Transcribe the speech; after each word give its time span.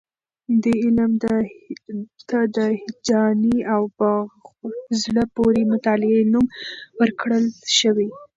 دې 0.63 0.73
علم 0.85 1.11
ته 2.27 2.39
د 2.55 2.57
هیجاني 2.81 3.57
او 3.73 3.83
په 3.97 4.09
زړه 5.03 5.23
پورې 5.35 5.61
مطالعې 5.73 6.21
نوم 6.33 6.45
ورکړل 7.01 7.45
شوی. 7.77 8.09